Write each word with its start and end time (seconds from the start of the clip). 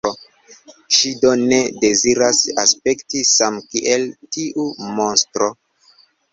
Ŝi 0.95 1.11
do 1.25 1.33
ne 1.41 1.59
deziras 1.83 2.41
aspekti 2.63 3.23
samkiel 3.35 4.11
tiu 4.33 4.69
monstro. 4.99 5.55